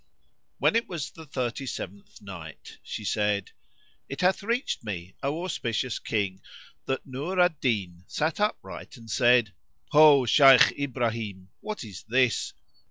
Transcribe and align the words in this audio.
When 0.57 0.75
it 0.75 0.89
was 0.89 1.11
the 1.11 1.27
Thirty 1.27 1.67
seventh 1.67 2.23
Night, 2.23 2.79
She 2.81 3.03
said, 3.05 3.51
It 4.09 4.21
hath 4.21 4.41
reached 4.41 4.83
me, 4.83 5.13
O 5.21 5.43
auspicious 5.43 5.99
King, 5.99 6.41
that 6.87 7.05
Nur 7.05 7.39
al 7.39 7.49
Din 7.49 8.05
sat 8.07 8.39
upright 8.39 8.97
and 8.97 9.11
said, 9.11 9.53
"Ho, 9.91 10.25
Shaykh 10.25 10.71
Ibrahim, 10.71 11.49
what 11.59 11.83
is 11.83 12.01
this? 12.07 12.53